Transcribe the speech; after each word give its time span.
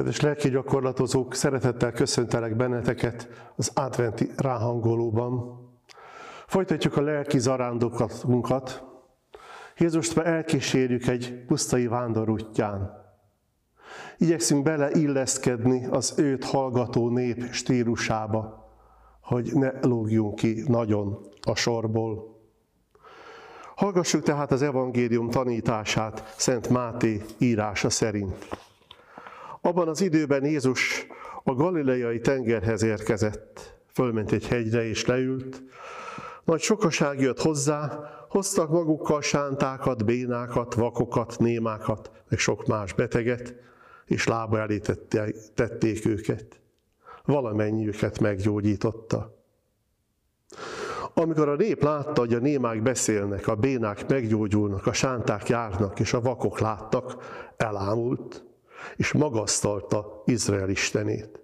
Kedves 0.00 0.20
lelki 0.20 0.50
gyakorlatozók, 0.50 1.34
szeretettel 1.34 1.92
köszöntelek 1.92 2.56
benneteket 2.56 3.28
az 3.56 3.70
adventi 3.74 4.30
ráhangolóban. 4.36 5.60
Folytatjuk 6.46 6.96
a 6.96 7.00
lelki 7.00 7.38
zarándokatunkat. 7.38 8.84
Jézust 9.76 10.16
ma 10.16 10.24
elkísérjük 10.24 11.06
egy 11.06 11.44
pusztai 11.46 11.86
vándorútján. 11.86 12.90
Igyekszünk 14.18 14.62
beleilleszkedni 14.62 15.86
az 15.86 16.14
őt 16.16 16.44
hallgató 16.44 17.08
nép 17.08 17.52
stílusába, 17.52 18.70
hogy 19.20 19.50
ne 19.54 19.86
lógjunk 19.86 20.34
ki 20.34 20.64
nagyon 20.66 21.18
a 21.42 21.54
sorból. 21.54 22.40
Hallgassuk 23.74 24.22
tehát 24.22 24.52
az 24.52 24.62
evangélium 24.62 25.30
tanítását 25.30 26.34
Szent 26.36 26.68
Máté 26.68 27.22
írása 27.38 27.90
szerint. 27.90 28.68
Abban 29.60 29.88
az 29.88 30.00
időben 30.00 30.44
Jézus 30.44 31.06
a 31.44 31.52
galileai 31.52 32.20
tengerhez 32.20 32.82
érkezett, 32.82 33.78
fölment 33.92 34.32
egy 34.32 34.46
hegyre 34.46 34.88
és 34.88 35.06
leült. 35.06 35.62
Nagy 36.44 36.60
sokaság 36.60 37.20
jött 37.20 37.40
hozzá, 37.40 37.98
hoztak 38.28 38.70
magukkal 38.70 39.22
sántákat, 39.22 40.04
bénákat, 40.04 40.74
vakokat, 40.74 41.38
némákat, 41.38 42.10
meg 42.28 42.38
sok 42.38 42.66
más 42.66 42.92
beteget, 42.92 43.54
és 44.06 44.26
lába 44.26 44.58
elé 44.58 44.80
tették 45.54 46.06
őket. 46.06 46.60
Valamennyi 47.24 47.86
őket 47.86 48.18
meggyógyította. 48.18 49.38
Amikor 51.14 51.48
a 51.48 51.56
nép 51.56 51.82
látta, 51.82 52.20
hogy 52.20 52.34
a 52.34 52.38
némák 52.38 52.82
beszélnek, 52.82 53.48
a 53.48 53.54
bénák 53.54 54.08
meggyógyulnak, 54.08 54.86
a 54.86 54.92
sánták 54.92 55.48
járnak, 55.48 56.00
és 56.00 56.12
a 56.12 56.20
vakok 56.20 56.58
láttak, 56.58 57.16
elámult 57.56 58.44
és 58.96 59.12
magasztalta 59.12 60.22
Izrael 60.24 60.68
istenét. 60.68 61.40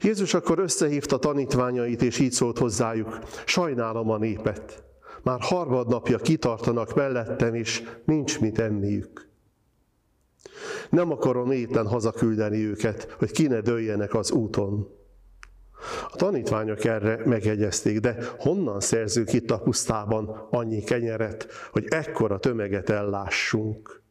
Jézus 0.00 0.34
akkor 0.34 0.58
összehívta 0.58 1.18
tanítványait, 1.18 2.02
és 2.02 2.18
így 2.18 2.32
szólt 2.32 2.58
hozzájuk, 2.58 3.18
sajnálom 3.46 4.10
a 4.10 4.18
népet, 4.18 4.82
már 5.22 5.40
harmadnapja 5.40 6.18
kitartanak 6.18 6.94
mellettem, 6.94 7.54
és 7.54 7.82
nincs 8.04 8.40
mit 8.40 8.58
enniük. 8.58 9.30
Nem 10.90 11.10
akarom 11.10 11.50
éten 11.50 11.86
hazaküldeni 11.86 12.64
őket, 12.64 13.14
hogy 13.18 13.30
ki 13.30 13.46
ne 13.46 13.60
dőljenek 13.60 14.14
az 14.14 14.30
úton. 14.30 14.88
A 16.12 16.16
tanítványok 16.16 16.84
erre 16.84 17.22
megegyezték, 17.24 17.98
de 17.98 18.16
honnan 18.38 18.80
szerzünk 18.80 19.32
itt 19.32 19.50
a 19.50 19.58
pusztában 19.58 20.46
annyi 20.50 20.82
kenyeret, 20.82 21.46
hogy 21.72 21.84
ekkora 21.88 22.38
tömeget 22.38 22.90
ellássunk? 22.90 24.01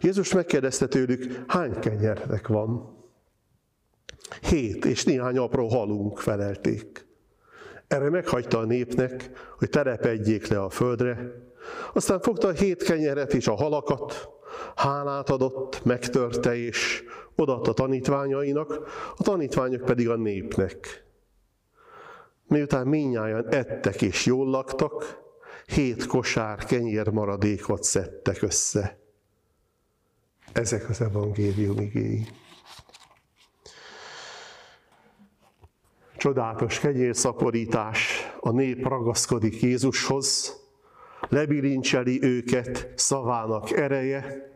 Jézus 0.00 0.32
megkérdezte 0.32 0.86
tőlük, 0.86 1.44
hány 1.46 1.78
kenyernek 1.78 2.48
van? 2.48 2.98
Hét, 4.40 4.84
és 4.84 5.04
néhány 5.04 5.38
apró 5.38 5.68
halunk 5.68 6.18
felelték. 6.18 7.06
Erre 7.88 8.10
meghagyta 8.10 8.58
a 8.58 8.64
népnek, 8.64 9.30
hogy 9.58 9.68
terepedjék 9.68 10.46
le 10.46 10.62
a 10.62 10.70
földre, 10.70 11.32
aztán 11.92 12.20
fogta 12.20 12.48
a 12.48 12.52
hét 12.52 12.82
kenyeret 12.82 13.34
és 13.34 13.48
a 13.48 13.54
halakat, 13.54 14.28
hálát 14.74 15.30
adott, 15.30 15.84
megtörte 15.84 16.56
és 16.56 17.04
odaadta 17.36 17.72
tanítványainak, 17.72 18.78
a 19.16 19.22
tanítványok 19.22 19.84
pedig 19.84 20.08
a 20.08 20.16
népnek. 20.16 21.04
Miután 22.46 22.86
minnyáján 22.86 23.46
ettek 23.48 24.02
és 24.02 24.26
jól 24.26 24.46
laktak, 24.46 25.20
hét 25.66 26.06
kosár 26.06 26.64
kenyér 26.64 27.08
maradékot 27.08 27.82
szedtek 27.82 28.42
össze. 28.42 28.99
Ezek 30.52 30.88
az 30.88 31.00
evangélium 31.00 31.78
igéi. 31.78 32.26
Csodálatos 36.16 36.78
kenyérszaporítás, 36.78 38.30
a 38.40 38.50
nép 38.50 38.86
ragaszkodik 38.86 39.62
Jézushoz, 39.62 40.60
lebilincseli 41.28 42.22
őket 42.22 42.92
szavának 42.96 43.70
ereje, 43.70 44.52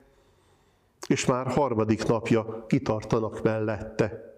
és 1.08 1.26
már 1.26 1.46
harmadik 1.46 2.06
napja 2.06 2.64
kitartanak 2.66 3.42
mellette. 3.42 4.34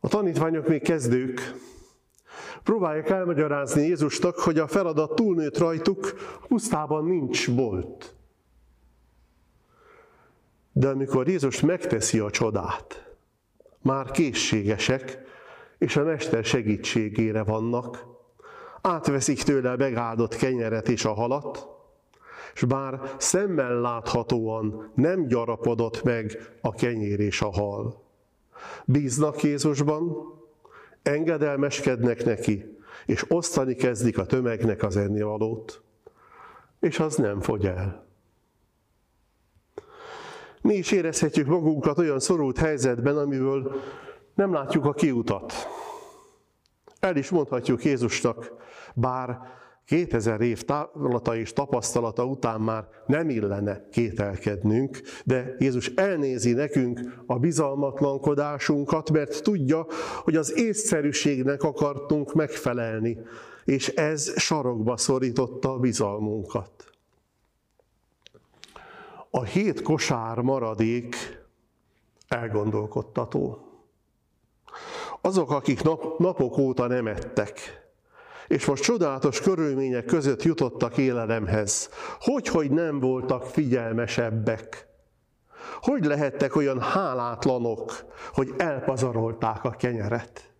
A 0.00 0.08
tanítványok 0.08 0.68
még 0.68 0.82
kezdők, 0.82 1.54
próbálják 2.62 3.08
elmagyarázni 3.08 3.82
Jézusnak, 3.86 4.38
hogy 4.38 4.58
a 4.58 4.66
feladat 4.66 5.14
túlnőtt 5.14 5.58
rajtuk, 5.58 6.14
pusztában 6.48 7.04
nincs 7.04 7.54
bolt. 7.54 8.13
De 10.76 10.88
amikor 10.88 11.28
Jézus 11.28 11.60
megteszi 11.60 12.18
a 12.18 12.30
csodát, 12.30 13.14
már 13.82 14.10
készségesek, 14.10 15.18
és 15.78 15.96
a 15.96 16.04
Mester 16.04 16.44
segítségére 16.44 17.42
vannak, 17.42 18.06
átveszik 18.80 19.42
tőle 19.42 19.70
a 19.70 19.76
megáldott 19.76 20.36
kenyeret 20.36 20.88
és 20.88 21.04
a 21.04 21.12
halat, 21.12 21.68
és 22.54 22.62
bár 22.62 23.00
szemmel 23.18 23.80
láthatóan 23.80 24.92
nem 24.94 25.26
gyarapodott 25.26 26.02
meg 26.02 26.52
a 26.60 26.74
kenyér 26.74 27.20
és 27.20 27.42
a 27.42 27.52
hal. 27.52 28.02
Bíznak 28.84 29.42
Jézusban, 29.42 30.32
engedelmeskednek 31.02 32.24
neki, 32.24 32.78
és 33.06 33.24
osztani 33.28 33.74
kezdik 33.74 34.18
a 34.18 34.26
tömegnek 34.26 34.82
az 34.82 34.96
ennivalót, 34.96 35.82
és 36.80 37.00
az 37.00 37.16
nem 37.16 37.40
fogy 37.40 37.66
el. 37.66 38.03
Mi 40.64 40.74
is 40.74 40.92
érezhetjük 40.92 41.46
magunkat 41.46 41.98
olyan 41.98 42.20
szorult 42.20 42.58
helyzetben, 42.58 43.16
amiből 43.16 43.72
nem 44.34 44.52
látjuk 44.52 44.84
a 44.84 44.92
kiutat. 44.92 45.52
El 47.00 47.16
is 47.16 47.30
mondhatjuk 47.30 47.84
Jézusnak, 47.84 48.52
bár 48.94 49.38
2000 49.86 50.40
év 50.40 50.62
távlata 50.62 51.36
és 51.36 51.52
tapasztalata 51.52 52.24
után 52.24 52.60
már 52.60 52.88
nem 53.06 53.28
illene 53.28 53.88
kételkednünk, 53.90 55.00
de 55.24 55.54
Jézus 55.58 55.88
elnézi 55.88 56.52
nekünk 56.52 57.00
a 57.26 57.38
bizalmatlankodásunkat, 57.38 59.10
mert 59.10 59.42
tudja, 59.42 59.86
hogy 60.22 60.36
az 60.36 60.58
észszerűségnek 60.58 61.62
akartunk 61.62 62.34
megfelelni, 62.34 63.18
és 63.64 63.88
ez 63.88 64.40
sarokba 64.40 64.96
szorította 64.96 65.72
a 65.72 65.78
bizalmunkat. 65.78 66.93
A 69.36 69.42
hét 69.42 69.82
kosár 69.82 70.38
maradék 70.38 71.16
elgondolkodtató. 72.28 73.58
Azok, 75.20 75.50
akik 75.50 75.82
nap, 75.82 76.18
napok 76.18 76.58
óta 76.58 76.86
nem 76.86 77.06
ettek, 77.06 77.60
és 78.48 78.66
most 78.66 78.82
csodálatos 78.82 79.40
körülmények 79.40 80.04
között 80.04 80.42
jutottak 80.42 80.96
élelemhez, 80.96 81.88
hogy, 82.20 82.48
hogy 82.48 82.70
nem 82.70 83.00
voltak 83.00 83.46
figyelmesebbek, 83.46 84.88
hogy 85.80 86.04
lehettek 86.04 86.56
olyan 86.56 86.80
hálátlanok, 86.80 88.04
hogy 88.32 88.54
elpazarolták 88.56 89.64
a 89.64 89.70
kenyeret? 89.70 90.52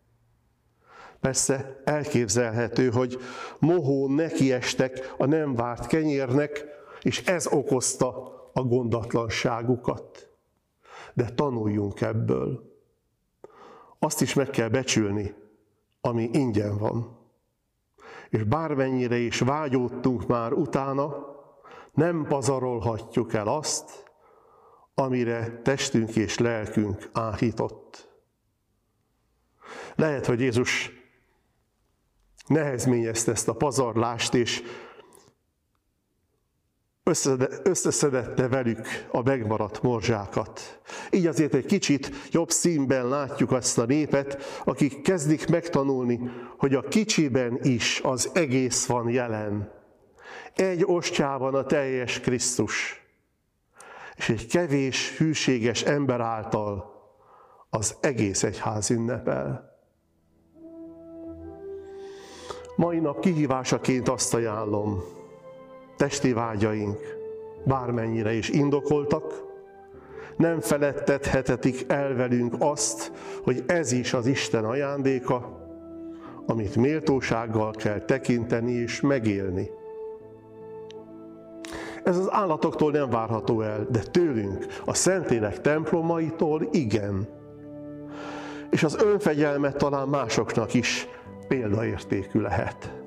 Persze 1.20 1.80
elképzelhető, 1.84 2.90
hogy 2.90 3.18
mohón 3.58 4.10
nekiestek 4.10 5.14
a 5.18 5.26
nem 5.26 5.54
várt 5.54 5.86
kenyérnek, 5.86 6.64
és 7.02 7.22
ez 7.24 7.46
okozta 7.46 8.33
a 8.54 8.62
gondatlanságukat. 8.62 10.28
De 11.14 11.28
tanuljunk 11.30 12.00
ebből. 12.00 12.72
Azt 13.98 14.20
is 14.20 14.34
meg 14.34 14.50
kell 14.50 14.68
becsülni, 14.68 15.34
ami 16.00 16.28
ingyen 16.32 16.78
van. 16.78 17.18
És 18.28 18.42
bármennyire 18.42 19.16
is 19.16 19.38
vágyódtunk 19.38 20.26
már 20.26 20.52
utána, 20.52 21.32
nem 21.92 22.26
pazarolhatjuk 22.28 23.34
el 23.34 23.48
azt, 23.48 24.12
amire 24.94 25.60
testünk 25.62 26.16
és 26.16 26.38
lelkünk 26.38 27.08
áhított. 27.12 28.08
Lehet, 29.94 30.26
hogy 30.26 30.40
Jézus 30.40 30.92
nehezményezte 32.46 33.30
ezt 33.30 33.48
a 33.48 33.54
pazarlást, 33.54 34.34
és 34.34 34.62
összeszedette 37.62 38.48
velük 38.48 38.86
a 39.10 39.22
megmaradt 39.22 39.82
morzsákat. 39.82 40.80
Így 41.10 41.26
azért 41.26 41.54
egy 41.54 41.66
kicsit 41.66 42.10
jobb 42.30 42.50
színben 42.50 43.08
látjuk 43.08 43.52
azt 43.52 43.78
a 43.78 43.84
népet, 43.84 44.42
akik 44.64 45.02
kezdik 45.02 45.48
megtanulni, 45.48 46.20
hogy 46.58 46.74
a 46.74 46.82
kicsiben 46.82 47.58
is 47.62 48.00
az 48.04 48.30
egész 48.34 48.86
van 48.86 49.08
jelen. 49.08 49.72
Egy 50.54 50.84
ostjában 50.84 51.54
a 51.54 51.64
teljes 51.64 52.20
Krisztus, 52.20 53.02
és 54.16 54.28
egy 54.28 54.46
kevés, 54.46 55.16
hűséges 55.16 55.82
ember 55.82 56.20
által 56.20 56.92
az 57.70 57.96
egész 58.00 58.42
egyház 58.42 58.90
ünnepel. 58.90 59.72
Mai 62.76 62.98
nap 62.98 63.20
kihívásaként 63.20 64.08
azt 64.08 64.34
ajánlom, 64.34 65.02
testi 65.96 66.32
vágyaink 66.32 66.98
bármennyire 67.64 68.32
is 68.32 68.48
indokoltak, 68.48 69.52
nem 70.36 70.60
felettethetetik 70.60 71.84
el 71.88 72.14
velünk 72.14 72.54
azt, 72.58 73.12
hogy 73.42 73.64
ez 73.66 73.92
is 73.92 74.12
az 74.12 74.26
Isten 74.26 74.64
ajándéka, 74.64 75.62
amit 76.46 76.76
méltósággal 76.76 77.70
kell 77.70 77.98
tekinteni 77.98 78.72
és 78.72 79.00
megélni. 79.00 79.70
Ez 82.04 82.18
az 82.18 82.28
állatoktól 82.30 82.90
nem 82.90 83.10
várható 83.10 83.60
el, 83.60 83.86
de 83.90 83.98
tőlünk, 83.98 84.66
a 84.84 84.94
Szentlélek 84.94 85.60
templomaitól 85.60 86.68
igen. 86.70 87.28
És 88.70 88.82
az 88.82 89.02
önfegyelmet 89.02 89.76
talán 89.76 90.08
másoknak 90.08 90.74
is 90.74 91.08
példaértékű 91.48 92.40
lehet. 92.40 93.03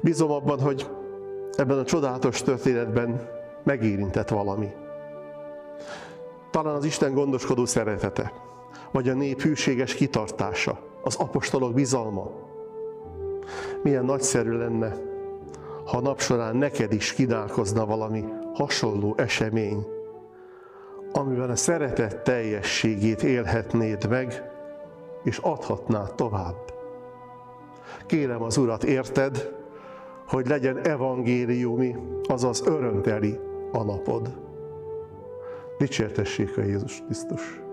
Bízom 0.00 0.30
abban, 0.30 0.60
hogy 0.60 0.90
ebben 1.52 1.78
a 1.78 1.84
csodálatos 1.84 2.42
történetben 2.42 3.28
megérintett 3.64 4.28
valami. 4.28 4.72
Talán 6.50 6.74
az 6.74 6.84
Isten 6.84 7.14
gondoskodó 7.14 7.64
szeretete, 7.64 8.32
vagy 8.90 9.08
a 9.08 9.14
nép 9.14 9.40
hűséges 9.40 9.94
kitartása, 9.94 10.78
az 11.02 11.16
apostolok 11.16 11.74
bizalma. 11.74 12.30
Milyen 13.82 14.04
nagyszerű 14.04 14.50
lenne, 14.50 14.96
ha 15.84 16.00
nap 16.00 16.20
során 16.20 16.56
neked 16.56 16.92
is 16.92 17.12
kidálkozna 17.12 17.86
valami 17.86 18.24
hasonló 18.54 19.14
esemény, 19.16 19.86
amiben 21.12 21.50
a 21.50 21.56
szeretet 21.56 22.22
teljességét 22.22 23.22
élhetnéd 23.22 24.08
meg, 24.08 24.50
és 25.22 25.38
adhatnád 25.38 26.14
tovább. 26.14 26.72
Kérem 28.06 28.42
az 28.42 28.56
Urat, 28.56 28.84
érted, 28.84 29.54
hogy 30.26 30.46
legyen 30.46 30.78
evangéliumi, 30.78 31.96
azaz 32.28 32.66
örömteli 32.66 33.38
a 33.72 33.82
napod. 33.82 34.38
Dicsértessék 35.78 36.56
a 36.56 36.62
Jézus 36.62 37.02
Krisztus! 37.04 37.65